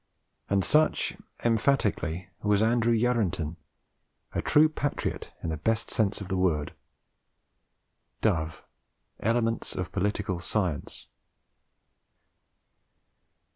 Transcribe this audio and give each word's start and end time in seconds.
And 0.49 0.65
such, 0.65 1.15
emphatically, 1.45 2.31
was 2.41 2.63
Andrew 2.63 2.91
Yarranton, 2.91 3.57
a 4.33 4.41
true 4.41 4.67
patriot 4.67 5.31
in 5.43 5.49
the 5.49 5.57
best 5.57 5.91
sense 5.91 6.19
of 6.19 6.27
the 6.27 6.37
word." 6.37 6.73
DOVE, 8.21 8.63
Elements 9.19 9.75
of 9.75 9.91
Political 9.91 10.39
Science. 10.39 11.05